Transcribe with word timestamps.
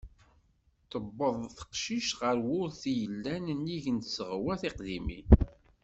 Tiweḍ 0.89 1.35
teqcict 1.57 2.11
ɣer 2.21 2.37
wurti 2.47 2.87
i 2.91 2.97
yellan 3.01 3.45
nnig 3.57 3.85
n 3.91 3.97
tzeɣwa 3.99 4.53
tiqdimin. 4.61 5.27